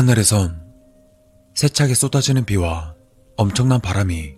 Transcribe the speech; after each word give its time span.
하늘에선 0.00 0.62
세차게 1.54 1.92
쏟아지는 1.92 2.46
비와 2.46 2.94
엄청난 3.36 3.82
바람이 3.82 4.34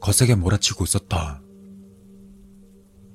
거세게 0.00 0.36
몰아치고 0.36 0.84
있었다. 0.84 1.42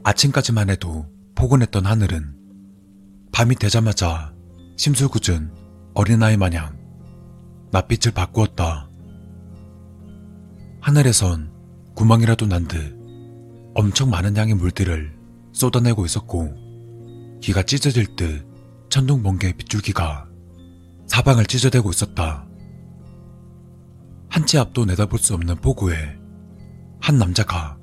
아침까지만 0.04 0.70
해도 0.70 1.06
포근했던 1.36 1.86
하늘은 1.86 2.36
밤이 3.32 3.56
되자마자 3.56 4.34
심술궂은 4.76 5.50
어린아이 5.94 6.36
마냥 6.36 6.78
낯빛을 7.72 8.12
바꾸었다. 8.12 8.90
하늘에선 10.82 11.54
구멍이라도 11.96 12.48
난 12.48 12.68
듯 12.68 12.98
엄청 13.76 14.10
많은 14.10 14.36
양의 14.36 14.56
물들을 14.56 15.18
쏟아내고 15.54 16.06
있었고 16.06 16.54
기가 17.42 17.64
찢어질 17.64 18.18
듯 18.18 18.46
천둥 18.90 19.24
번개의 19.24 19.54
빗줄기가 19.54 20.27
사방을 21.08 21.46
찢어대고 21.46 21.90
있었다. 21.90 22.48
한치 24.30 24.58
앞도 24.58 24.86
내다볼 24.86 25.20
수 25.20 25.34
없는 25.34 25.56
폭우에 25.58 26.18
한 27.00 27.18
남자가 27.18 27.78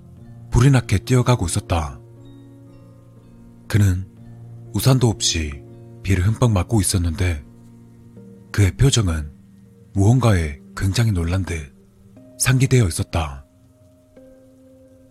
불이 0.51 0.71
나게 0.71 0.99
뛰어가고 0.99 1.47
있었다. 1.47 1.99
그는 3.67 4.07
우산도 4.75 5.09
없이 5.09 5.63
비를 6.03 6.27
흠뻑 6.27 6.53
맞고 6.53 6.81
있었는데 6.81 7.45
그의 8.53 8.77
표정은 8.77 9.33
무언가에 9.95 10.61
굉장히 10.77 11.13
놀란 11.13 11.45
듯 11.45 11.75
상기되어 12.39 12.87
있었다. 12.87 13.47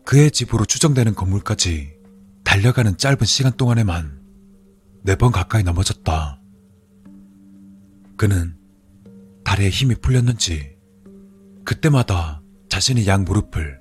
그의 0.05 0.31
집으로 0.31 0.65
추정되는 0.65 1.15
건물까지 1.15 1.97
달려가는 2.43 2.97
짧은 2.97 3.25
시간 3.25 3.53
동안에만 3.53 4.21
네 5.03 5.15
번 5.15 5.31
가까이 5.31 5.63
넘어졌다. 5.63 6.42
그는 8.17 8.55
다리에 9.43 9.69
힘이 9.69 9.95
풀렸는지 9.95 10.77
그때마다 11.65 12.41
자신의 12.69 13.07
양 13.07 13.23
무릎을 13.23 13.79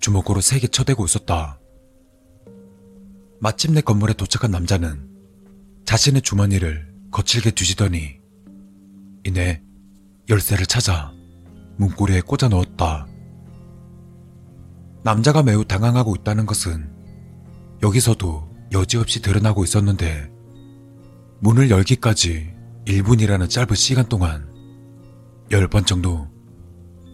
주먹으로 0.00 0.40
세게 0.40 0.68
쳐대고 0.68 1.04
있었다. 1.04 1.60
마침내 3.40 3.80
건물에 3.80 4.14
도착한 4.14 4.50
남자는 4.50 5.08
자신의 5.84 6.22
주머니를 6.22 6.92
거칠게 7.10 7.50
뒤지더니 7.52 8.18
이내 9.24 9.62
열쇠를 10.28 10.66
찾아 10.66 11.12
문고리에 11.76 12.20
꽂아 12.22 12.48
넣었다. 12.48 13.06
남자가 15.02 15.42
매우 15.42 15.64
당황하고 15.64 16.14
있다는 16.16 16.46
것은 16.46 16.90
여기서도 17.82 18.48
여지없이 18.72 19.20
드러나고 19.20 19.64
있었는데 19.64 20.30
문을 21.40 21.68
열기까지 21.68 22.53
1분이라는 22.86 23.48
짧은 23.48 23.74
시간 23.74 24.08
동안 24.08 24.48
10번 25.50 25.86
정도 25.86 26.28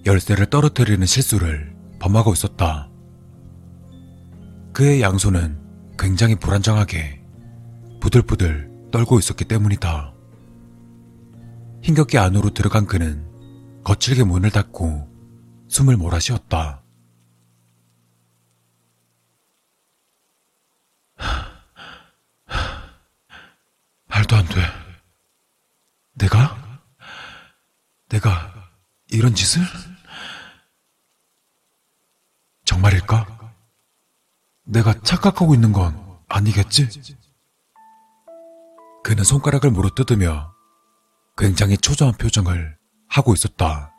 열쇠를 0.06 0.46
떨어뜨리는 0.46 1.04
실수를 1.06 1.76
범하고 2.00 2.32
있었다. 2.32 2.90
그의 4.72 5.02
양손은 5.02 5.60
굉장히 5.98 6.34
불안정하게 6.36 7.22
부들부들 8.00 8.70
떨고 8.90 9.18
있었기 9.18 9.44
때문이다. 9.44 10.14
힘겹게 11.82 12.18
안으로 12.18 12.50
들어간 12.50 12.86
그는 12.86 13.26
거칠게 13.84 14.24
문을 14.24 14.50
닫고 14.50 15.08
숨을 15.68 15.96
몰아 15.96 16.18
쉬었다. 16.18 16.82
말도 24.06 24.36
안 24.36 24.44
돼. 24.46 24.60
내가? 26.14 26.56
내가 28.08 28.52
이런 29.12 29.34
짓을? 29.34 29.62
정말일까? 32.64 33.54
내가 34.64 34.94
착각하고 35.00 35.54
있는 35.54 35.72
건 35.72 36.18
아니겠지? 36.28 36.88
그는 39.02 39.24
손가락을 39.24 39.70
물어 39.70 39.90
뜯으며 39.94 40.54
굉장히 41.36 41.76
초조한 41.76 42.14
표정을 42.14 42.78
하고 43.08 43.34
있었다. 43.34 43.92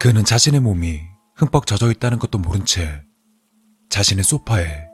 그는 0.00 0.24
자신의 0.24 0.60
몸이 0.60 1.02
흠뻑 1.36 1.66
젖어 1.66 1.90
있다는 1.90 2.18
것도 2.18 2.38
모른 2.38 2.64
채 2.64 3.04
자신의 3.90 4.24
소파에 4.24 4.86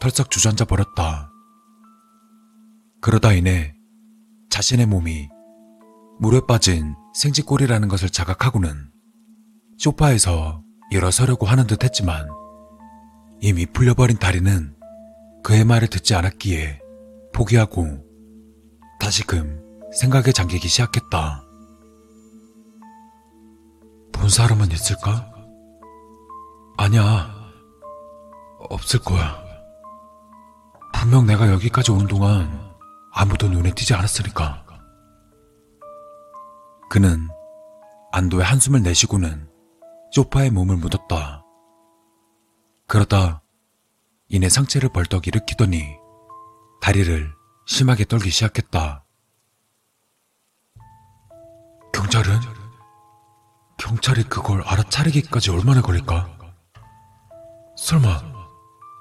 털썩 0.00 0.30
주저앉아 0.30 0.66
버렸다. 0.66 1.30
그러다 3.00 3.32
인해 3.32 3.74
자신의 4.50 4.86
몸이 4.86 5.28
물에 6.20 6.40
빠진 6.46 6.94
생쥐꼴이라는 7.14 7.88
것을 7.88 8.10
자각하고는 8.10 8.90
소파에서 9.78 10.62
일어서려고 10.90 11.46
하는 11.46 11.66
듯 11.66 11.84
했지만 11.84 12.28
이미 13.40 13.66
풀려버린 13.66 14.18
다리는 14.18 14.74
그의 15.42 15.64
말을 15.64 15.88
듣지 15.88 16.14
않았기에 16.14 16.80
포기하고 17.32 18.04
다시금 18.98 19.62
생각에 19.92 20.32
잠기기 20.32 20.66
시작했다. 20.66 21.44
본 24.12 24.28
사람은 24.28 24.70
있을까? 24.72 25.32
아니야. 26.76 27.32
없을 28.70 29.00
거야. 29.00 29.44
분명 30.92 31.26
내가 31.26 31.50
여기까지 31.50 31.90
오는 31.90 32.06
동안 32.06 32.72
아무도 33.12 33.48
눈에 33.48 33.72
띄지 33.72 33.92
않았으니까. 33.94 34.63
그는 36.94 37.28
안도의 38.12 38.44
한숨을 38.44 38.84
내쉬고는 38.84 39.50
소파에 40.12 40.50
몸을 40.50 40.76
묻었다. 40.76 41.42
그러다 42.86 43.42
이내 44.28 44.48
상체를 44.48 44.90
벌떡 44.90 45.26
일으키더니 45.26 45.96
다리를 46.80 47.32
심하게 47.66 48.04
떨기 48.04 48.30
시작했다. 48.30 49.04
경찰은? 51.92 52.40
경찰이 53.76 54.22
그걸 54.28 54.62
알아차리기까지 54.62 55.50
얼마나 55.50 55.82
걸릴까? 55.82 56.38
설마 57.76 58.22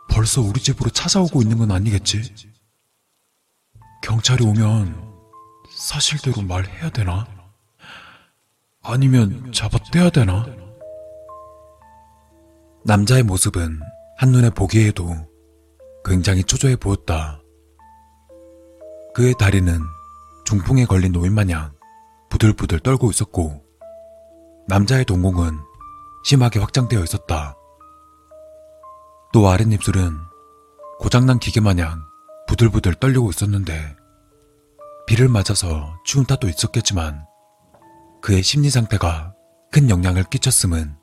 벌써 0.09 0.41
우리 0.41 0.59
집으로 0.59 0.89
찾아오고 0.89 1.43
있는 1.43 1.59
건 1.59 1.69
아니겠지? 1.69 2.33
경찰이 4.01 4.43
오면 4.43 5.13
사실대로 5.69 6.41
말해야 6.41 6.89
되나? 6.89 7.32
아니면 8.83 9.51
잡아 9.53 9.79
떼야 9.91 10.09
되나? 10.09 10.45
남자의 12.83 13.23
모습은 13.23 13.79
한눈에 14.17 14.49
보기에도 14.49 15.15
굉장히 16.03 16.43
초조해 16.43 16.75
보였다. 16.75 17.41
그의 19.13 19.33
다리는 19.39 19.79
중풍에 20.45 20.85
걸린 20.85 21.13
노인 21.13 21.33
마냥 21.33 21.71
부들부들 22.29 22.81
떨고 22.81 23.09
있었고 23.09 23.63
남자의 24.67 25.05
동공은 25.05 25.57
심하게 26.25 26.59
확장되어 26.59 27.01
있었다. 27.03 27.55
또 29.31 29.47
아랫입술은 29.47 30.17
고장난 30.99 31.39
기계 31.39 31.61
마냥 31.61 32.01
부들부들 32.47 32.95
떨리고 32.95 33.29
있었는데 33.29 33.95
비를 35.07 35.29
맞아서 35.29 35.95
추운 36.03 36.25
탓도 36.25 36.49
있었겠지만 36.49 37.25
그의 38.23 38.41
심리 38.41 38.69
상태가 38.69 39.35
큰 39.69 39.89
영향을 39.89 40.23
끼쳤음은 40.23 40.95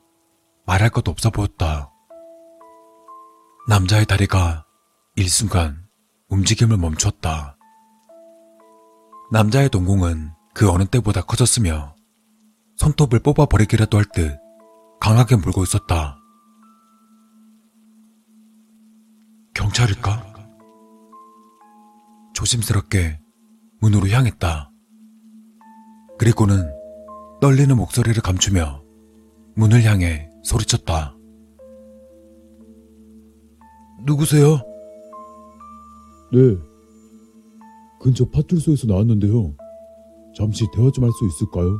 말할 0.65 0.89
것도 0.89 1.11
없어 1.11 1.29
보였다. 1.29 1.93
남자의 3.67 4.07
다리가 4.07 4.65
일순간 5.15 5.85
움직임을 6.29 6.77
멈췄다. 6.77 7.59
남자의 9.31 9.69
동공은 9.69 10.31
그 10.55 10.71
어느 10.71 10.83
때보다 10.85 11.21
커졌으며 11.21 11.95
손톱을 12.77 13.19
뽑아버리기라도 13.19 13.99
할 13.99 14.05
듯 14.05 14.39
강하게 14.99 15.35
물고 15.35 15.61
있었다. 15.61 16.17
경찰일까? 19.53 20.33
조심스럽게 22.33 23.19
문으로 23.79 24.09
향했다. 24.09 24.71
그리고는 26.17 26.80
떨리는 27.41 27.75
목소리를 27.75 28.21
감추며 28.21 28.83
문을 29.55 29.83
향해 29.83 30.29
소리쳤다. 30.43 31.15
누구세요? 34.05 34.61
네. 36.31 36.55
근처 37.99 38.25
파출소에서 38.29 38.87
나왔는데요. 38.87 39.55
잠시 40.35 40.65
대화 40.73 40.89
좀 40.91 41.03
할 41.03 41.11
수 41.11 41.25
있을까요? 41.27 41.79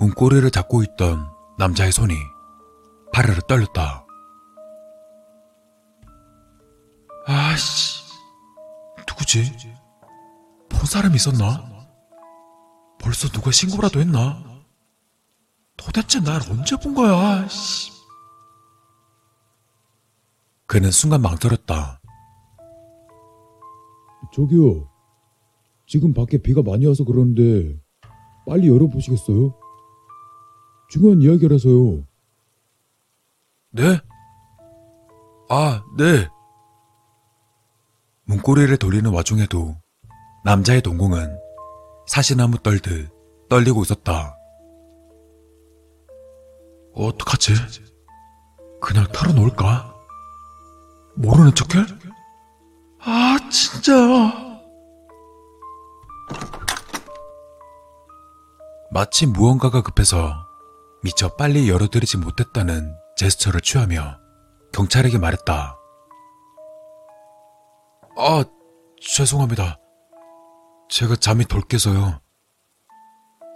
문고리를 0.00 0.50
잡고 0.50 0.82
있던 0.82 1.26
남자의 1.58 1.92
손이 1.92 2.14
파르르 3.12 3.40
떨렸다. 3.46 4.06
아씨, 7.26 8.02
누구지? 9.06 9.52
본 10.70 10.86
사람 10.86 11.14
있었나? 11.14 11.69
벌써 13.00 13.28
누가 13.28 13.50
신고라도 13.50 14.00
했나? 14.00 14.42
도대체 15.76 16.20
날 16.20 16.40
언제 16.50 16.76
본 16.76 16.94
거야? 16.94 17.48
씨. 17.48 17.90
그는 20.66 20.90
순간 20.90 21.22
망설였다. 21.22 22.00
저기요. 24.32 24.88
지금 25.86 26.14
밖에 26.14 26.38
비가 26.38 26.62
많이 26.62 26.86
와서 26.86 27.02
그러는데 27.04 27.76
빨리 28.46 28.68
열어보시겠어요? 28.68 29.58
중요한 30.90 31.22
이야기라서요. 31.22 32.04
네? 33.72 34.00
아, 35.48 35.82
네. 35.96 36.28
문고리를 38.24 38.76
돌리는 38.76 39.10
와중에도 39.10 39.76
남자의 40.44 40.82
동공은 40.82 41.49
사시나무 42.10 42.58
떨듯 42.58 43.08
떨리고 43.48 43.82
있었다. 43.82 44.36
어떡하지? 46.92 47.54
그냥 48.80 49.06
털어놓을까? 49.12 49.94
모르는 51.14 51.54
척해? 51.54 51.86
아, 53.00 53.38
진짜. 53.48 53.92
마치 58.90 59.26
무언가가 59.26 59.80
급해서 59.80 60.34
미처 61.04 61.36
빨리 61.36 61.70
열어드리지 61.70 62.16
못했다는 62.16 62.92
제스처를 63.18 63.60
취하며 63.60 64.18
경찰에게 64.72 65.18
말했다. 65.18 65.78
아, 68.18 68.44
죄송합니다. 69.00 69.79
제가 70.90 71.16
잠이 71.16 71.44
덜 71.46 71.62
깨서요. 71.62 72.20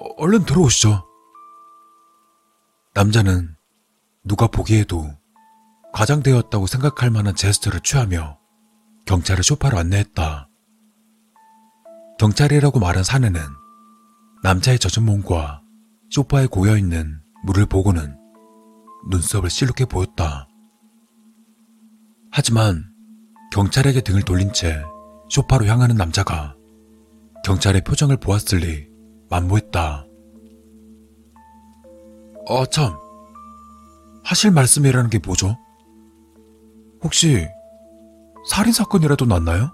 어, 0.00 0.08
얼른 0.18 0.44
들어오시죠. 0.44 1.04
남자는 2.94 3.56
누가 4.22 4.46
보기에도 4.46 5.10
과장되었다고 5.92 6.66
생각할 6.66 7.10
만한 7.10 7.34
제스처를 7.34 7.80
취하며 7.80 8.38
경찰을 9.06 9.42
쇼파로 9.42 9.76
안내했다. 9.78 10.48
경찰이라고 12.18 12.78
말한 12.78 13.02
사내는 13.02 13.40
남자의 14.42 14.78
젖은 14.78 15.04
몸과 15.04 15.62
소파에 16.10 16.46
고여있는 16.46 17.20
물을 17.44 17.66
보고는 17.66 18.16
눈썹을 19.10 19.50
실룩해 19.50 19.86
보였다. 19.88 20.48
하지만 22.30 22.84
경찰에게 23.52 24.00
등을 24.00 24.22
돌린 24.22 24.52
채 24.52 24.82
소파로 25.28 25.66
향하는 25.66 25.96
남자가 25.96 26.54
경찰의 27.44 27.82
표정을 27.82 28.16
보았을리 28.16 28.88
만무했다. 29.28 30.06
어, 32.46 32.66
참. 32.66 32.96
하실 34.24 34.50
말씀이라는 34.50 35.10
게 35.10 35.18
뭐죠? 35.18 35.58
혹시 37.02 37.46
살인사건이라도 38.48 39.26
났나요? 39.26 39.70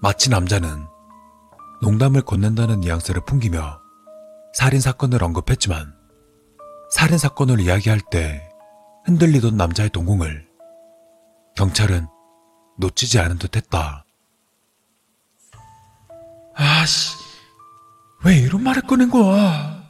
마치 0.00 0.30
남자는 0.30 0.86
농담을 1.82 2.22
건넨다는 2.22 2.80
뉘앙스를 2.80 3.22
풍기며 3.26 3.80
살인사건을 4.54 5.22
언급했지만 5.22 5.92
살인사건을 6.90 7.60
이야기할 7.60 8.00
때 8.10 8.48
흔들리던 9.04 9.56
남자의 9.56 9.90
동공을 9.90 10.48
경찰은 11.56 12.06
놓치지 12.78 13.18
않은 13.18 13.38
듯 13.38 13.56
했다. 13.56 14.06
아씨, 16.58 17.16
왜 18.24 18.36
이런 18.36 18.64
말을 18.64 18.82
꺼낸 18.82 19.10
거야? 19.10 19.88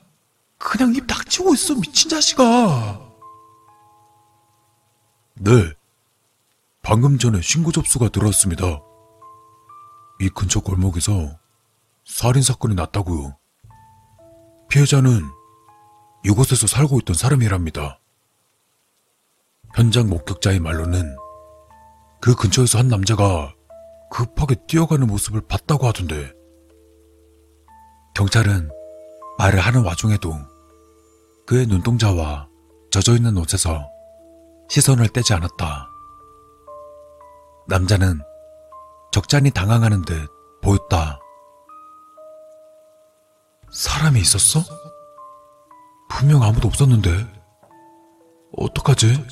그냥 0.59 0.95
입 0.95 1.07
닥치고 1.07 1.55
있어, 1.55 1.75
미친 1.75 2.11
자식아. 2.11 3.01
네. 5.37 5.51
방금 6.83 7.17
전에 7.17 7.41
신고 7.41 7.73
접수가 7.73 8.11
들어왔습니다. 8.11 8.83
이 10.21 10.29
근처 10.29 10.61
골목에서 10.61 11.39
살인사건이 12.05 12.75
났다고요. 12.75 13.39
피해자는 14.69 15.23
이곳에서 16.25 16.67
살고 16.67 16.99
있던 17.01 17.15
사람이랍니다. 17.15 17.99
현장 19.75 20.09
목격자의 20.11 20.61
말로는 20.61 21.17
그 22.21 22.35
근처에서 22.35 22.79
한 22.79 22.89
남자가 22.89 23.55
급하게 24.11 24.57
뛰어가는 24.67 25.07
모습을 25.07 25.41
봤다고 25.43 25.87
하던데. 25.87 26.38
경찰은 28.19 28.69
말을 29.39 29.61
하는 29.61 29.85
와중에도 29.85 30.35
그의 31.47 31.69
눈동자와 31.69 32.49
젖어있는 32.91 33.37
옷에서 33.39 33.89
시선을 34.69 35.11
떼지 35.11 35.35
않았다. 35.35 35.89
남자는 37.69 38.21
적잖이 39.13 39.53
당황하는 39.53 40.03
듯 40.03 40.29
보였다. 40.65 41.21
사람이 43.71 44.19
있었어? 44.19 44.65
분명 46.11 46.43
아무도 46.43 46.67
없었는데. 46.67 47.11
어떡하지? 48.57 49.29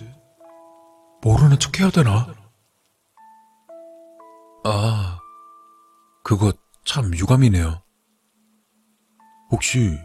모르는 1.22 1.58
척 1.58 1.80
해야 1.80 1.90
되나? 1.90 2.28
아, 4.64 5.18
그거 6.22 6.52
참 6.84 7.12
유감이네요. 7.16 7.85
혹시 9.50 9.98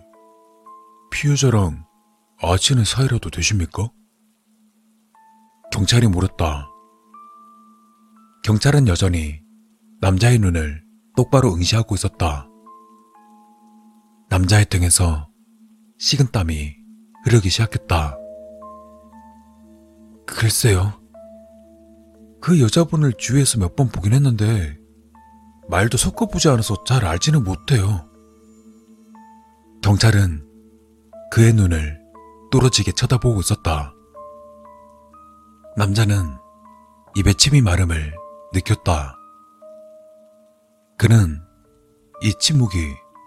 피해자랑 1.11 1.85
아치는 2.41 2.83
사이라도 2.83 3.29
되십니까? 3.29 3.89
경찰이 5.71 6.07
물었다. 6.07 6.67
경찰은 8.43 8.88
여전히 8.88 9.42
남자의 9.99 10.39
눈을 10.39 10.83
똑바로 11.16 11.54
응시하고 11.54 11.95
있었다. 11.95 12.47
남자의 14.30 14.66
등에서 14.66 15.30
식은땀이 15.99 16.75
흐르기 17.25 17.49
시작했다. 17.49 18.18
글쎄요. 20.25 20.99
그 22.42 22.59
여자분을 22.61 23.13
주위에서 23.18 23.59
몇 23.59 23.75
번 23.75 23.89
보긴 23.89 24.13
했는데 24.13 24.77
말도 25.69 25.97
섞어보지 25.97 26.49
않아서 26.49 26.83
잘 26.85 27.06
알지는 27.06 27.44
못해요. 27.44 28.09
경찰은 29.81 30.47
그의 31.31 31.54
눈을 31.54 32.00
뚫어지게 32.52 32.92
쳐다보고 32.92 33.40
있었다. 33.40 33.94
남자는 35.76 36.38
입에 37.16 37.33
침이 37.33 37.61
마름을 37.61 38.14
느꼈다. 38.54 39.16
그는 40.97 41.42
이 42.21 42.33
침묵이 42.40 42.78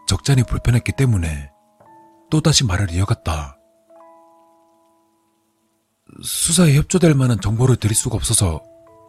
적잖이 0.06 0.44
불편했기 0.44 0.92
때문에 0.92 1.50
또다시 2.30 2.64
말을 2.64 2.90
이어갔다. 2.90 3.58
수사에 6.22 6.76
협조될 6.76 7.14
만한 7.14 7.40
정보를 7.40 7.76
드릴 7.76 7.96
수가 7.96 8.14
없어서 8.16 8.62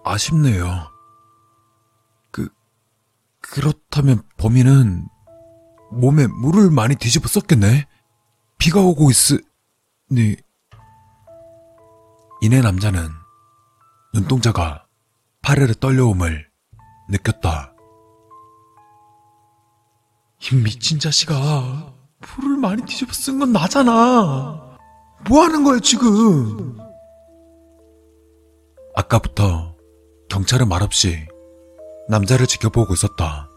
아쉽네요. 0.03 0.89
그, 2.31 2.49
그렇다면 3.41 4.23
범인은 4.37 5.07
몸에 5.95 6.27
물을 6.27 6.69
많이 6.69 6.95
뒤집어 6.95 7.27
썼겠네? 7.27 7.85
비가 8.57 8.81
오고 8.81 9.09
있으니. 9.11 10.35
이내 12.41 12.61
남자는 12.61 13.09
눈동자가 14.13 14.85
파르르 15.41 15.73
떨려옴을 15.75 16.47
느꼈다. 17.09 17.73
이 20.41 20.55
미친 20.57 20.99
자식아, 20.99 21.93
물을 22.37 22.57
많이 22.57 22.83
뒤집어 22.85 23.13
쓴 23.13 23.39
건 23.39 23.51
나잖아. 23.53 24.77
뭐 25.29 25.43
하는 25.43 25.63
거야, 25.63 25.79
지금? 25.79 26.77
아까부터 28.95 29.75
경찰은 30.29 30.67
말없이 30.67 31.25
남자를 32.09 32.47
지켜보고 32.47 32.93
있었다. 32.93 33.49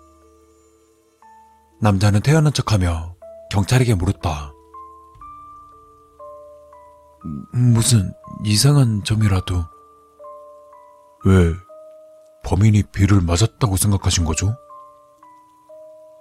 남자는 1.80 2.20
태어난 2.22 2.52
척하며 2.52 3.14
경찰에게 3.50 3.94
물었다. 3.94 4.52
무슨 7.52 8.12
이상한 8.44 9.02
점이라도 9.04 9.64
왜 11.24 11.54
범인이 12.44 12.82
비를 12.92 13.20
맞았다고 13.20 13.76
생각하신 13.76 14.24
거죠? 14.24 14.56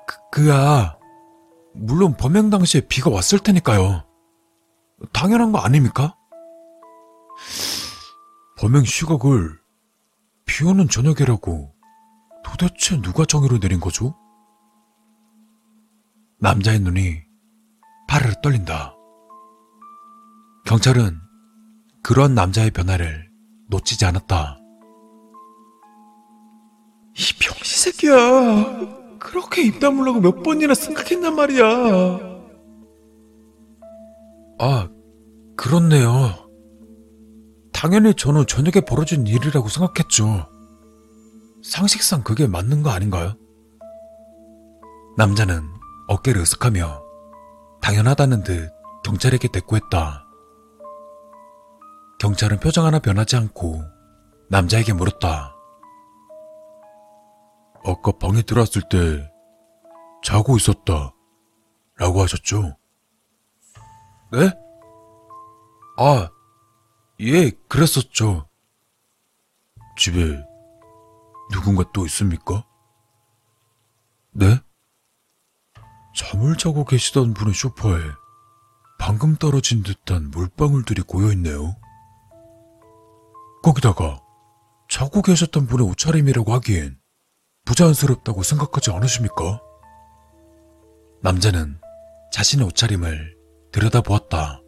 그, 0.07 0.17
그야 0.31 0.97
물론 1.73 2.15
범행 2.17 2.49
당시에 2.49 2.81
비가 2.81 3.09
왔을 3.09 3.39
테니까요. 3.39 4.03
당연한 5.13 5.51
거 5.51 5.59
아닙니까? 5.59 6.15
범행 8.57 8.83
시각을 8.83 9.59
비 10.45 10.65
오는 10.65 10.87
저녁이라고 10.87 11.73
도대체 12.43 12.99
누가 13.01 13.25
정의로 13.25 13.59
내린 13.59 13.79
거죠? 13.79 14.15
남자의 16.39 16.79
눈이 16.79 17.23
파르르 18.07 18.33
떨린다. 18.43 18.95
경찰은 20.65 21.17
그러한 22.03 22.35
남자의 22.35 22.69
변화를 22.71 23.29
놓치지 23.69 24.05
않았다. 24.05 24.59
이 27.15 27.21
병신 27.41 27.91
새끼야. 27.91 29.17
그렇게 29.19 29.63
입 29.63 29.79
다물라고 29.79 30.19
몇 30.21 30.43
번이나 30.43 30.75
생각했단 30.75 31.35
말이야. 31.35 31.65
아, 34.59 34.89
그렇네요. 35.55 36.49
당연히 37.73 38.13
저는 38.13 38.45
저녁에 38.45 38.81
벌어진 38.85 39.25
일이라고 39.25 39.69
생각했죠. 39.69 40.47
상식상 41.63 42.23
그게 42.23 42.45
맞는 42.47 42.83
거 42.83 42.91
아닌가요? 42.91 43.33
남자는 45.17 45.76
어깨를 46.07 46.43
으쓱하며 46.43 47.03
당연하다는 47.81 48.43
듯 48.43 48.71
경찰에게 49.03 49.49
대꾸했다. 49.49 50.25
경찰은 52.19 52.59
표정 52.59 52.85
하나 52.85 52.99
변하지 52.99 53.35
않고 53.35 53.83
남자에게 54.49 54.93
물었다. 54.93 55.55
아까 57.85 58.11
방에 58.19 58.41
들어왔을 58.41 58.83
때 58.89 59.31
자고 60.23 60.57
있었다. 60.57 61.13
라고 61.95 62.21
하셨죠? 62.21 62.77
네? 64.31 64.51
아, 65.97 66.29
예, 67.19 67.49
그랬었죠. 67.67 68.47
집에 69.97 70.43
누군가 71.51 71.83
또 71.93 72.05
있습니까? 72.05 72.65
네? 74.31 74.59
잠을 76.17 76.57
자고 76.57 76.83
계시던 76.83 77.35
분의 77.35 77.53
소파에 77.53 78.01
방금 78.97 79.35
떨어진 79.35 79.83
듯한 79.83 80.31
물방울들이 80.31 81.03
고여있네요. 81.03 81.75
거기다가 83.61 84.19
자고 84.89 85.21
계셨던 85.21 85.67
분의 85.67 85.87
옷차림이라고 85.89 86.53
하기엔 86.53 86.97
부자연스럽다고 87.65 88.41
생각하지 88.41 88.89
않으십니까? 88.89 89.61
남자는 91.21 91.79
자신의 92.33 92.65
옷차림을 92.65 93.37
들여다보았다. 93.71 94.61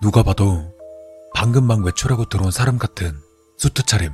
누가 0.00 0.22
봐도 0.22 0.72
방금 1.34 1.64
막 1.64 1.84
외출하고 1.84 2.26
들어온 2.26 2.52
사람 2.52 2.78
같은 2.78 3.18
수트 3.58 3.82
차림. 3.82 4.12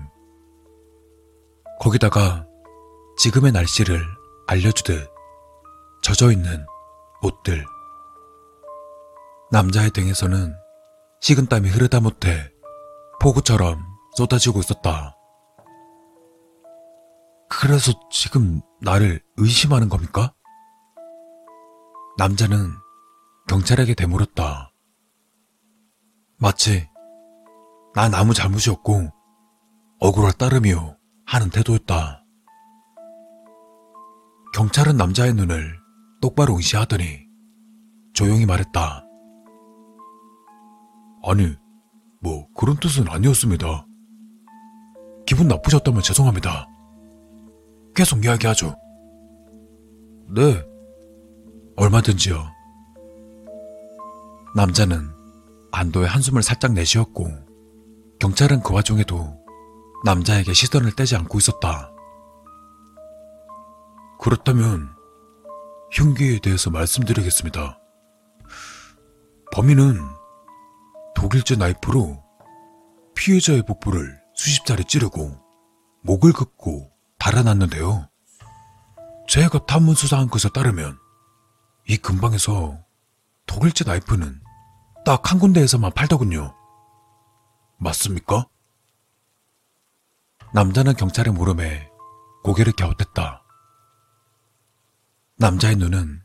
거기다가 1.78 2.46
지금의 3.18 3.52
날씨를 3.52 4.02
알려주듯 4.46 5.19
젖어 6.10 6.32
있는 6.32 6.66
옷들. 7.22 7.64
남자의 9.52 9.90
등에서는 9.92 10.52
식은땀이 11.20 11.68
흐르다 11.68 12.00
못해 12.00 12.50
폭우처럼 13.20 13.78
쏟아지고 14.16 14.58
있었다. 14.58 15.16
그래서 17.48 17.92
지금 18.10 18.60
나를 18.80 19.22
의심하는 19.36 19.88
겁니까? 19.88 20.34
남자는 22.18 22.72
경찰에게 23.48 23.94
되물었다. 23.94 24.72
마치 26.38 26.88
난 27.94 28.14
아무 28.14 28.34
잘못이 28.34 28.70
없고 28.70 29.10
억울할 30.00 30.32
따름이요 30.32 30.96
하는 31.26 31.50
태도였다. 31.50 32.24
경찰은 34.54 34.96
남자의 34.96 35.34
눈을 35.34 35.79
똑바로 36.20 36.54
응시하더니 36.54 37.26
조용히 38.12 38.46
말했다. 38.46 39.04
아니, 41.24 41.54
뭐 42.20 42.46
그런 42.54 42.76
뜻은 42.78 43.08
아니었습니다. 43.08 43.86
기분 45.26 45.48
나쁘셨다면 45.48 46.02
죄송합니다. 46.02 46.66
계속 47.94 48.24
이야기하죠. 48.24 48.76
네, 50.34 50.62
얼마든지요. 51.76 52.44
남자는 54.56 55.08
안도의 55.72 56.08
한숨을 56.08 56.42
살짝 56.42 56.72
내쉬었고 56.72 57.28
경찰은 58.18 58.62
그 58.62 58.74
와중에도 58.74 59.38
남자에게 60.04 60.52
시선을 60.52 60.92
떼지 60.96 61.16
않고 61.16 61.38
있었다. 61.38 61.92
그렇다면 64.20 64.99
흉기에 65.92 66.38
대해서 66.38 66.70
말씀드리겠습니다. 66.70 67.78
범인은 69.52 69.98
독일제 71.14 71.56
나이프로 71.56 72.22
피해자의 73.14 73.62
복부를 73.66 74.18
수십 74.34 74.64
차례 74.64 74.84
찌르고 74.84 75.36
목을 76.02 76.32
긋고 76.32 76.90
달아났는데요. 77.18 78.08
제가 79.28 79.66
탐문 79.66 79.94
수사한 79.94 80.28
것에 80.28 80.48
따르면 80.48 80.98
이 81.88 81.96
근방에서 81.96 82.78
독일제 83.46 83.84
나이프는 83.84 84.40
딱 85.04 85.30
한 85.30 85.38
군데에서만 85.38 85.92
팔더군요. 85.92 86.54
맞습니까? 87.78 88.46
남자는 90.52 90.94
경찰의 90.94 91.32
물음에 91.32 91.88
고개를 92.44 92.72
갸웃했다. 92.72 93.42
남자의 95.40 95.74
눈은 95.76 96.20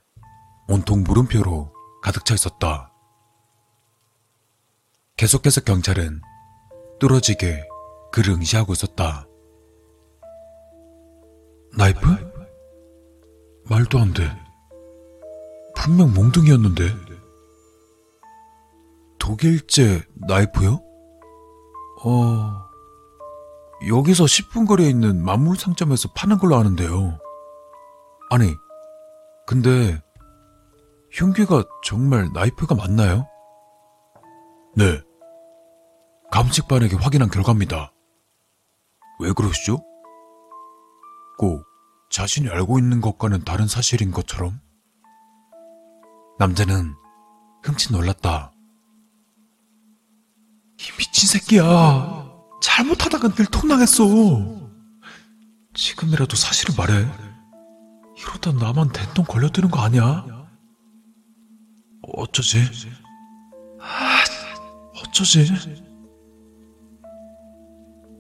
온통 0.67 1.05
물음표로 1.05 1.71
가득 2.03 2.25
차 2.25 2.33
있었다. 2.33 2.91
계속해서 5.15 5.61
경찰은 5.61 6.19
뚫어지게 6.99 7.63
그를 8.11 8.33
응시하고 8.33 8.73
있었다. 8.73 9.25
나이프? 11.77 12.01
말도 13.69 13.99
안 13.99 14.11
돼. 14.11 14.29
분명 15.77 16.13
몽둥이였는데. 16.13 16.83
독일제 19.17 20.03
나이프요? 20.27 20.81
어, 22.03 22.65
여기서 23.87 24.25
10분 24.25 24.67
거리에 24.67 24.89
있는 24.89 25.23
만물 25.23 25.55
상점에서 25.55 26.09
파는 26.13 26.37
걸로 26.37 26.57
아는데요. 26.57 27.17
아니, 28.29 28.53
근데 29.45 30.01
흉기가 31.11 31.63
정말 31.83 32.29
나이프가 32.33 32.75
맞나요? 32.75 33.27
네. 34.75 34.99
감식반에게 36.31 36.95
확인한 36.95 37.29
결과입니다. 37.29 37.93
왜 39.19 39.31
그러시죠? 39.31 39.77
꼭 41.37 41.63
자신이 42.09 42.49
알고 42.49 42.79
있는 42.79 43.01
것과는 43.01 43.43
다른 43.43 43.67
사실인 43.67 44.11
것처럼? 44.11 44.59
남자는 46.39 46.93
흠칫 47.63 47.93
놀랐다. 47.93 48.51
이 50.77 50.83
미친 50.97 51.29
새끼야. 51.29 52.25
잘못하다가 52.61 53.29
늘 53.29 53.45
통당했어. 53.45 54.03
지금이라도 55.73 56.35
사실을 56.35 56.75
말해. 56.77 57.34
이러다 58.17 58.51
나만 58.53 58.91
된통 58.91 59.25
걸려드는 59.25 59.69
거 59.69 59.81
아니야? 59.81 60.25
어쩌지? 62.13 62.59
아, 63.79 64.23
어쩌지? 64.99 65.45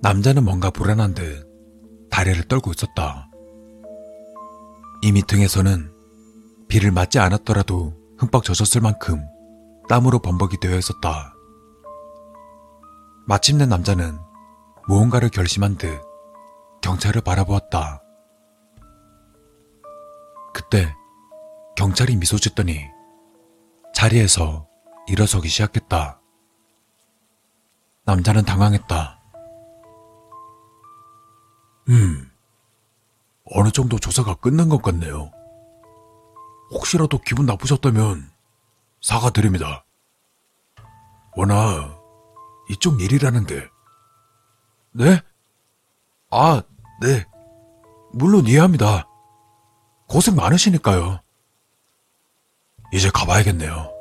남자는 0.01 0.43
뭔가 0.43 0.69
불안한 0.69 1.13
듯 1.13 1.47
다리를 2.09 2.43
떨고 2.43 2.71
있었다. 2.71 3.29
이미 5.01 5.21
등에서는 5.23 5.91
비를 6.67 6.91
맞지 6.91 7.19
않았더라도 7.19 7.93
흠뻑 8.17 8.43
젖었을 8.43 8.81
만큼 8.81 9.23
땀으로 9.87 10.19
범벅이 10.19 10.57
되어 10.59 10.77
있었다. 10.77 11.33
마침내 13.27 13.65
남자는 13.65 14.17
무언가를 14.87 15.29
결심한 15.29 15.77
듯 15.77 15.99
경찰을 16.81 17.21
바라보았다. 17.21 18.01
그때 20.65 20.95
경찰이 21.75 22.15
미소 22.15 22.37
짓더니 22.37 22.89
자리에서 23.93 24.67
일어서기 25.07 25.47
시작했다. 25.47 26.19
남자는 28.05 28.45
당황했다. 28.45 29.21
음, 31.89 32.31
어느 33.45 33.71
정도 33.71 33.99
조사가 33.99 34.35
끝난 34.35 34.69
것 34.69 34.81
같네요. 34.81 35.31
혹시라도 36.71 37.19
기분 37.19 37.45
나쁘셨다면 37.45 38.31
사과드립니다. 39.01 39.85
워낙 41.35 42.01
이쪽 42.69 43.01
일이라는 43.01 43.45
게. 43.45 43.69
네? 44.93 45.21
아, 46.31 46.63
네. 47.01 47.25
물론 48.13 48.47
이해합니다. 48.47 49.07
고생 50.07 50.35
많으시니까요. 50.35 51.19
이제 52.93 53.09
가봐야겠네요. 53.13 53.91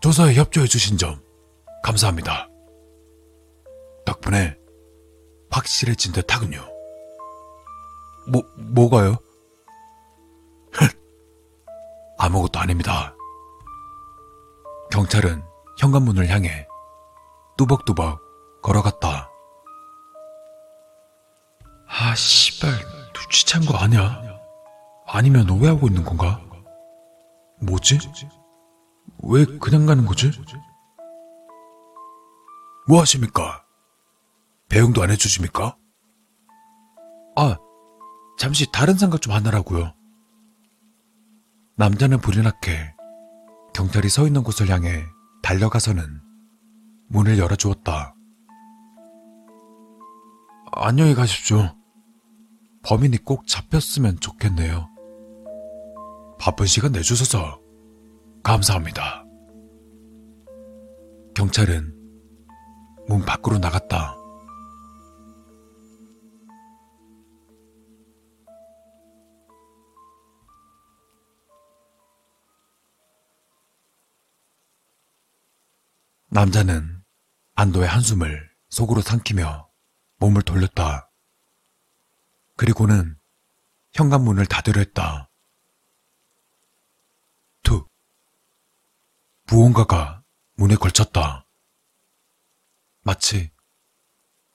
조사에 0.00 0.34
협조해주신 0.34 0.98
점 0.98 1.20
감사합니다. 1.82 2.48
덕분에 4.04 4.56
확실해진 5.50 6.12
듯 6.12 6.32
하군요. 6.34 6.64
뭐, 8.30 8.42
뭐가요? 8.56 9.16
아무것도 12.18 12.58
아닙니다. 12.58 13.14
경찰은 14.90 15.42
현관문을 15.78 16.28
향해 16.28 16.66
뚜벅뚜벅 17.56 18.20
걸어갔다. 18.62 19.30
아, 21.90 22.14
씨발, 22.14 22.70
눈치 23.14 23.44
챈 23.46 23.66
거 23.66 23.76
아니야? 23.78 24.27
아니면 25.10 25.48
오해하고 25.48 25.88
있는 25.88 26.04
건가? 26.04 26.40
뭐지? 27.62 27.98
왜 29.24 29.44
그냥 29.58 29.86
가는 29.86 30.04
거지? 30.04 30.30
뭐 32.86 33.00
하십니까? 33.00 33.64
배웅도 34.68 35.02
안 35.02 35.10
해주십니까? 35.10 35.76
아, 37.36 37.56
잠시 38.38 38.70
다른 38.70 38.94
생각 38.94 39.20
좀 39.22 39.32
하느라고요. 39.32 39.94
남자는 41.76 42.18
불이 42.18 42.42
나게 42.42 42.94
경찰이 43.74 44.08
서 44.08 44.26
있는 44.26 44.42
곳을 44.42 44.68
향해 44.68 45.04
달려가서는 45.42 46.20
문을 47.08 47.38
열어주었다. 47.38 48.14
안녕히 50.72 51.14
가십시오. 51.14 51.74
범인이 52.82 53.18
꼭 53.18 53.46
잡혔으면 53.46 54.20
좋겠네요. 54.20 54.97
바쁜 56.38 56.66
시간 56.66 56.92
내주셔서 56.92 57.60
감사합니다. 58.42 59.24
경찰은 61.34 61.94
문 63.08 63.24
밖으로 63.24 63.58
나갔다. 63.58 64.16
남자는 76.30 77.02
안도의 77.54 77.88
한숨을 77.88 78.48
속으로 78.68 79.00
삼키며 79.00 79.68
몸을 80.18 80.42
돌렸다. 80.42 81.10
그리고는 82.56 83.16
현관문을 83.92 84.46
닫으려 84.46 84.80
했다. 84.80 85.27
무언가가 89.50 90.22
문에 90.56 90.74
걸쳤다. 90.74 91.46
마치 93.00 93.50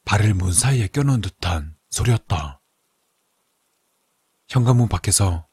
발을 0.06 0.36
문 0.36 0.54
사이에 0.54 0.88
껴놓은 0.88 1.22
듯한 1.22 1.76
소리였다. 1.90 2.62
현관문 4.50 4.90
밖에서 4.90 5.50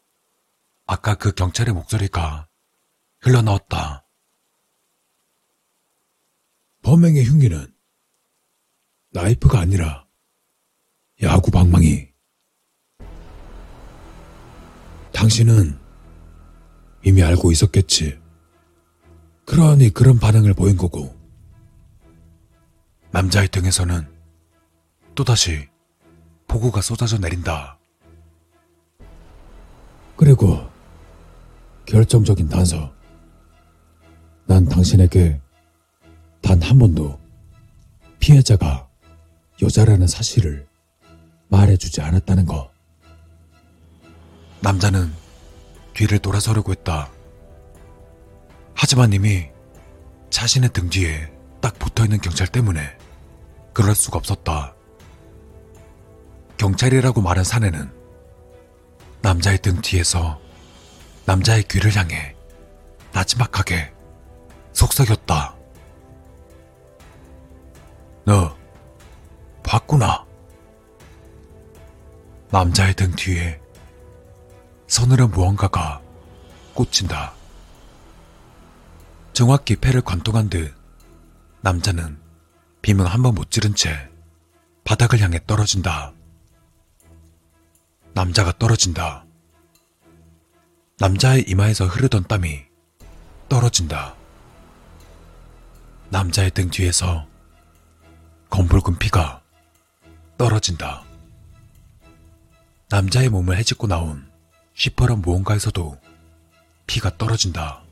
아까 0.86 1.14
그 1.14 1.32
경찰의 1.32 1.72
목소리가 1.72 2.50
흘러나왔다. 3.20 4.06
범행의 6.82 7.24
흉기는 7.24 7.74
나이프가 9.12 9.58
아니라 9.58 10.06
야구 11.22 11.50
방망이. 11.50 12.12
당신은 15.14 15.80
이미 17.04 17.22
알고 17.22 17.52
있었겠지. 17.52 18.19
그러니 19.50 19.90
그런 19.90 20.20
반응을 20.20 20.54
보인 20.54 20.76
거고. 20.76 21.12
남자의 23.10 23.48
등에서는 23.48 24.06
또다시 25.16 25.68
폭우가 26.46 26.80
쏟아져 26.80 27.18
내린다. 27.18 27.76
그리고 30.16 30.70
결정적인 31.84 32.48
단서. 32.48 32.94
난 34.46 34.66
당신에게 34.66 35.40
단 36.42 36.62
한 36.62 36.78
번도 36.78 37.18
피해자가 38.20 38.88
여자라는 39.60 40.06
사실을 40.06 40.68
말해주지 41.48 42.02
않았다는 42.02 42.46
거. 42.46 42.70
남자는 44.60 45.12
뒤를 45.94 46.20
돌아서려고 46.20 46.70
했다. 46.70 47.10
하지만 48.82 49.12
이미 49.12 49.46
자신의 50.30 50.70
등 50.70 50.88
뒤에 50.88 51.30
딱 51.60 51.78
붙어 51.78 52.04
있는 52.04 52.18
경찰 52.18 52.46
때문에 52.46 52.80
그럴 53.74 53.94
수가 53.94 54.16
없었다. 54.16 54.74
경찰이라고 56.56 57.20
말한 57.20 57.44
사내는 57.44 57.92
남자의 59.20 59.58
등 59.58 59.82
뒤에서 59.82 60.40
남자의 61.26 61.62
귀를 61.64 61.94
향해 61.94 62.34
나지막하게 63.12 63.92
속삭였다. 64.72 65.56
너 68.24 68.56
봤구나. 69.62 70.24
남자의 72.50 72.94
등 72.94 73.10
뒤에 73.14 73.60
서늘한 74.86 75.32
무언가가 75.32 76.00
꽂힌다. 76.72 77.39
정확히 79.40 79.74
패를 79.74 80.02
관통한 80.02 80.50
듯 80.50 80.74
남자는 81.62 82.20
빔을 82.82 83.06
한번못 83.06 83.50
지른 83.50 83.74
채 83.74 84.10
바닥을 84.84 85.18
향해 85.20 85.40
떨어진다. 85.46 86.12
남자가 88.12 88.52
떨어진다. 88.58 89.24
남자의 90.98 91.46
이마에서 91.48 91.86
흐르던 91.86 92.24
땀이 92.28 92.66
떨어진다. 93.48 94.14
남자의 96.10 96.50
등 96.50 96.68
뒤에서 96.68 97.26
검붉은 98.50 98.98
피가 98.98 99.40
떨어진다. 100.36 101.02
남자의 102.90 103.30
몸을 103.30 103.56
헤집고 103.56 103.86
나온 103.86 104.30
시퍼런 104.74 105.22
무언가에서도 105.22 105.98
피가 106.86 107.16
떨어진다. 107.16 107.84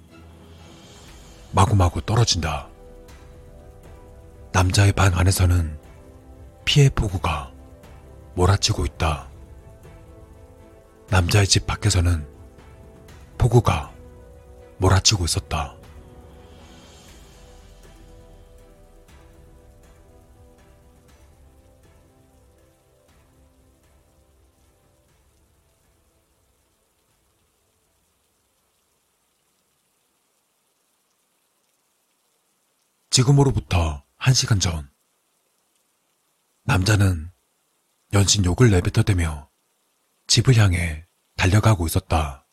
마구마구 1.53 2.03
떨어진다. 2.03 2.69
남자의 4.53 4.93
방 4.93 5.17
안에서는 5.17 5.79
피의 6.65 6.91
폭우가 6.91 7.53
몰아치고 8.35 8.85
있다. 8.85 9.29
남자의 11.09 11.47
집 11.47 11.67
밖에서는 11.67 12.27
폭우가 13.39 13.93
몰아치고 14.79 15.25
있었다. 15.25 15.78
지금으로부터 33.19 34.05
한 34.17 34.33
시간 34.33 34.61
전, 34.61 34.89
남자는 36.63 37.33
연신 38.13 38.45
욕을 38.45 38.71
내뱉어대며 38.71 39.51
집을 40.29 40.57
향해 40.57 41.05
달려가고 41.37 41.87
있었다. 41.89 42.47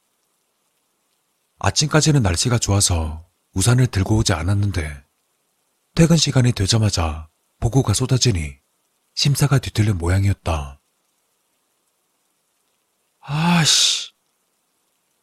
아침까지는 1.60 2.24
날씨가 2.24 2.58
좋아서 2.58 3.30
우산을 3.54 3.88
들고 3.88 4.18
오지 4.18 4.34
않았는데 4.34 5.06
퇴근 5.94 6.18
시간이 6.18 6.54
되자마자 6.54 7.30
폭우가 7.60 7.94
쏟아지니 7.94 8.58
심사가 9.14 9.60
뒤틀린 9.60 10.00
모양이었다. 10.00 10.82
아씨, 13.20 14.14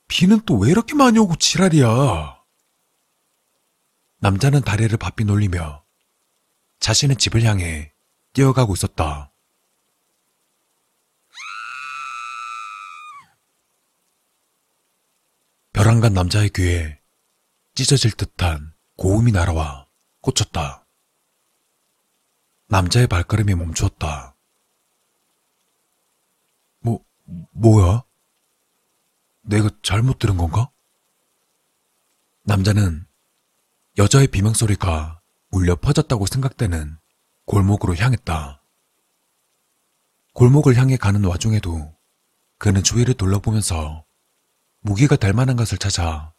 비는 0.07 0.43
또 0.43 0.59
왜 0.59 0.71
이렇게 0.71 0.95
많이 0.95 1.19
오고 1.19 1.35
지랄이야. 1.37 2.42
남자는 4.23 4.63
다리를 4.63 4.97
바삐 4.99 5.25
놀리며 5.25 5.85
자신의 6.79 7.17
집을 7.17 7.43
향해 7.43 7.93
뛰어가고 8.35 8.73
있었다. 8.75 9.33
벼랑간 15.73 16.15
남자의 16.15 16.51
귀에 16.51 17.01
찢어질 17.75 18.13
듯한 18.13 18.73
고음이 18.97 19.33
날아와 19.33 19.89
꽂혔다. 20.21 20.87
남자의 22.69 23.09
발걸음이 23.09 23.57
멈추었다. 23.57 24.37
뭐, 26.79 27.05
뭐야? 27.51 28.05
내가 29.41 29.69
잘못 29.83 30.21
들은 30.21 30.37
건가? 30.37 30.71
남자는 32.45 33.11
여자의 33.99 34.27
비명 34.29 34.55
소리가 34.55 35.21
울려 35.51 35.77
퍼졌다고 35.77 36.25
생각되는 36.25 36.97
골목으로 37.45 37.95
향했다. 37.95 38.63
골목을 40.33 40.77
향해 40.77 40.97
가는 40.97 41.23
와중에도 41.25 41.95
그는 42.57 42.83
주위를 42.83 43.15
둘러보면서 43.15 44.07
무기가 44.81 45.17
될 45.17 45.35
만한 45.35 45.57
것을 45.57 45.77
찾아 45.77 46.33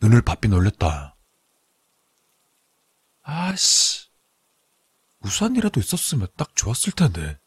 눈을 0.00 0.22
바삐 0.22 0.48
놀렸다. 0.48 1.16
아씨, 3.22 4.08
우산이라도 5.20 5.78
있었으면 5.78 6.26
딱 6.36 6.56
좋았을 6.56 6.92
텐데. 6.92 7.38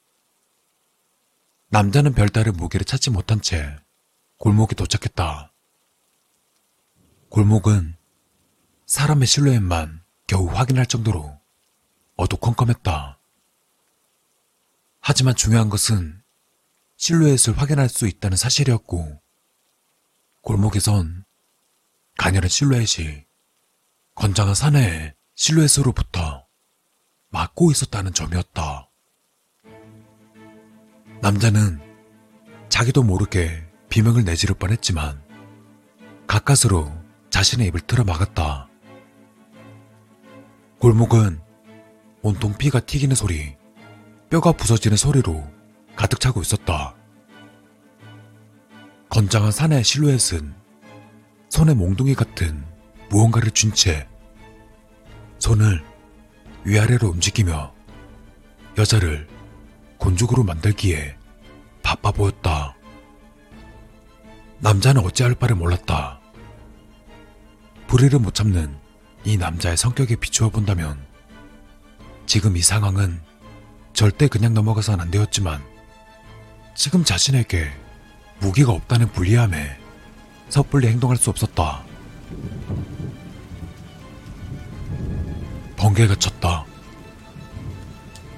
남자는 1.68 2.14
별다른 2.14 2.54
무기를 2.54 2.86
찾지 2.86 3.10
못한 3.10 3.42
채 3.42 3.78
골목에 4.38 4.74
도착했다. 4.74 5.54
골목은 7.30 7.99
사람의 8.90 9.28
실루엣만 9.28 10.02
겨우 10.26 10.48
확인할 10.48 10.88
정도로 10.88 11.40
어두컴컴했다. 12.16 13.20
하지만 15.00 15.36
중요한 15.36 15.70
것은 15.70 16.24
실루엣을 16.98 17.56
확인할 17.56 17.88
수 17.88 18.08
있다는 18.08 18.36
사실이었고, 18.36 19.22
골목에선 20.42 21.24
가녀린 22.18 22.50
실루엣이 22.50 23.26
건장한 24.16 24.56
사내의 24.56 25.14
실루엣으로부터 25.36 26.48
막고 27.28 27.70
있었다는 27.70 28.12
점이었다. 28.16 28.90
남자는 31.22 31.80
자기도 32.70 33.04
모르게 33.04 33.70
비명을 33.90 34.26
내지를 34.26 34.56
뻔했지만 34.56 35.22
가까스로 36.26 36.92
자신의 37.30 37.68
입을 37.68 37.82
틀어 37.82 38.04
막았다. 38.04 38.69
골목은 40.80 41.42
온통 42.22 42.54
피가 42.58 42.80
튀기는 42.80 43.14
소리, 43.14 43.56
뼈가 44.30 44.54
부서지는 44.54 44.96
소리로 44.96 45.44
가득 45.96 46.22
차고 46.22 46.42
있었다. 46.42 46.96
건장한 49.10 49.52
사내의 49.52 49.84
실루엣은 49.84 50.54
손에 51.50 51.74
몽둥이 51.74 52.16
같은 52.16 52.64
무언가를 53.10 53.52
쥔 53.52 53.74
채 53.74 54.08
손을 55.40 55.84
위아래로 56.64 57.10
움직이며 57.10 57.74
여자를 58.78 59.28
곤죽으로 59.98 60.44
만들기에 60.44 61.18
바빠 61.82 62.12
보였다. 62.12 62.76
남자는 64.60 65.04
어찌할 65.04 65.36
바를 65.36 65.56
몰랐다. 65.56 66.20
불의를 67.88 68.20
못 68.20 68.34
참는 68.34 68.78
이 69.24 69.38
남자의 69.38 69.78
성격에 69.78 70.16
비추어 70.16 70.50
본다면 70.50 70.98
지금 72.26 72.56
이 72.56 72.62
상황은 72.62 73.22
절대 73.94 74.28
그냥 74.28 74.54
넘어가선 74.54 75.02
안 75.02 75.12
되었지만 75.12 75.62
지금 76.76 77.04
자신에게 77.04 77.72
무기가 78.40 78.72
없다는 78.72 79.12
불리함에 79.12 79.78
섣불리 80.50 80.88
행동할 80.88 81.18
수 81.18 81.30
없었다. 81.30 81.84
번개가 85.76 86.16
쳤다. 86.16 86.66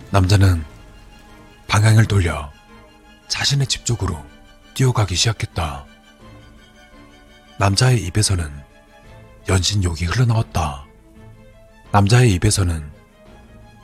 남자는 0.09 0.63
방향을 1.67 2.05
돌려 2.05 2.51
자신의 3.27 3.67
집 3.67 3.85
쪽으로 3.85 4.23
뛰어가기 4.73 5.15
시작했다. 5.15 5.85
남자의 7.57 8.03
입에서는 8.05 8.70
연신 9.49 9.83
욕이 9.83 10.03
흘러나왔다. 10.05 10.85
남자의 11.91 12.33
입에서는 12.33 12.91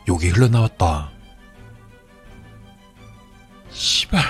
욕이 0.08 0.30
흘러나왔다. 0.30 1.12
씨발. 3.72 4.22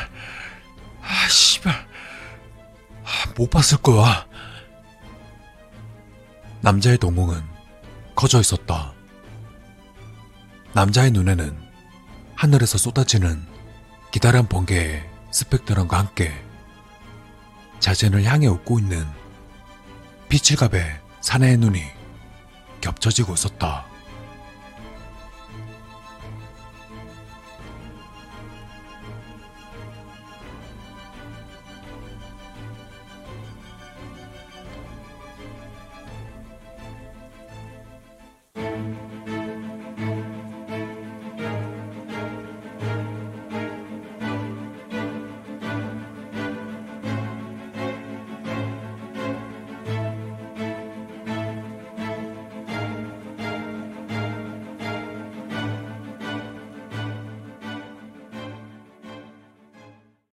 아, 1.02 1.30
씨발. 1.30 1.74
아, 1.74 3.34
못 3.38 3.50
봤을 3.50 3.78
거야. 3.78 4.26
남자의 6.62 6.98
동공은 6.98 7.42
커져 8.16 8.40
있었다. 8.40 8.94
남자의 10.74 11.12
눈에는 11.12 11.58
하늘에서 12.36 12.78
쏟아지는 12.78 13.46
기다란 14.12 14.48
번개의 14.48 15.08
스펙트럼과 15.32 15.98
함께 16.00 16.34
자신을 17.80 18.24
향해 18.24 18.48
웃고 18.48 18.80
있는 18.80 19.06
피칠갑의 20.30 21.07
사내의 21.22 21.58
눈이 21.58 21.82
겹쳐지고 22.82 23.34
있었다. 23.34 23.86